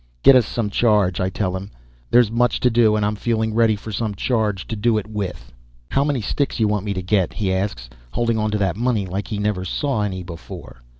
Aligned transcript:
"Get 0.23 0.35
us 0.35 0.47
some 0.47 0.71
charge," 0.71 1.19
I 1.19 1.29
tell 1.29 1.55
him. 1.55 1.69
"There's 2.09 2.31
much 2.31 2.59
to 2.61 2.71
do 2.71 2.95
and 2.95 3.05
I'm 3.05 3.15
feeling 3.15 3.53
ready 3.53 3.75
for 3.75 3.91
some 3.91 4.15
charge 4.15 4.65
to 4.69 4.75
do 4.75 4.97
it 4.97 5.05
with." 5.05 5.53
"How 5.91 6.03
many 6.03 6.21
sticks 6.21 6.59
you 6.59 6.67
want 6.67 6.85
me 6.85 6.93
to 6.95 7.03
get?" 7.03 7.33
he 7.33 7.53
asks, 7.53 7.87
holding 8.11 8.39
on 8.39 8.49
to 8.49 8.57
that 8.57 8.75
money 8.77 9.05
like 9.05 9.27
he 9.27 9.37
never 9.37 9.63
saw 9.63 10.01
any 10.01 10.23
before. 10.23 10.81